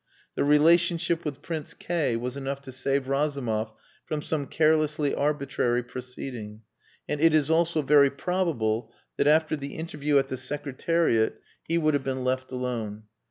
[0.33, 3.71] The relationship with Prince K was enough to save Razumov
[4.03, 6.63] from some carelessly arbitrary proceeding,
[7.07, 11.93] and it is also very probable that after the interview at the Secretariat he would
[11.93, 13.03] have been left alone.